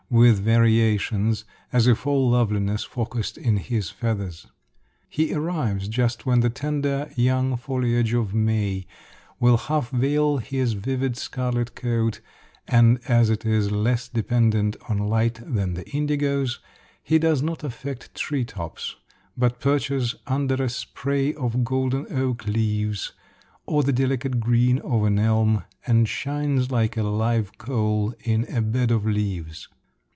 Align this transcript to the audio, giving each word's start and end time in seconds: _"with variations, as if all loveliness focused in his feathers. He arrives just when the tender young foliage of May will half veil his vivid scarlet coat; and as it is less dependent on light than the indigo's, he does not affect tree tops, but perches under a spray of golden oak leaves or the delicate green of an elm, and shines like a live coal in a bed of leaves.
_"with 0.13 0.39
variations, 0.41 1.45
as 1.71 1.87
if 1.87 2.05
all 2.05 2.31
loveliness 2.31 2.83
focused 2.83 3.37
in 3.37 3.55
his 3.55 3.89
feathers. 3.89 4.45
He 5.07 5.33
arrives 5.33 5.87
just 5.87 6.25
when 6.25 6.41
the 6.41 6.49
tender 6.49 7.09
young 7.15 7.55
foliage 7.55 8.13
of 8.13 8.33
May 8.33 8.87
will 9.39 9.55
half 9.55 9.89
veil 9.89 10.39
his 10.39 10.73
vivid 10.73 11.15
scarlet 11.15 11.75
coat; 11.75 12.19
and 12.67 12.99
as 13.07 13.29
it 13.29 13.45
is 13.45 13.71
less 13.71 14.09
dependent 14.09 14.75
on 14.89 14.97
light 14.97 15.39
than 15.45 15.75
the 15.75 15.89
indigo's, 15.91 16.59
he 17.01 17.17
does 17.17 17.41
not 17.41 17.63
affect 17.63 18.13
tree 18.13 18.43
tops, 18.43 18.97
but 19.37 19.61
perches 19.61 20.15
under 20.27 20.61
a 20.61 20.67
spray 20.67 21.33
of 21.35 21.63
golden 21.63 22.05
oak 22.13 22.45
leaves 22.45 23.13
or 23.65 23.81
the 23.81 23.93
delicate 23.93 24.41
green 24.41 24.77
of 24.79 25.05
an 25.05 25.17
elm, 25.17 25.63
and 25.87 26.09
shines 26.09 26.69
like 26.69 26.97
a 26.97 27.03
live 27.03 27.57
coal 27.57 28.13
in 28.25 28.43
a 28.53 28.61
bed 28.61 28.91
of 28.91 29.05
leaves. 29.05 29.69